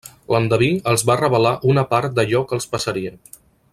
[0.35, 3.15] L'endeví els va revelar una part d'allò que els passaria.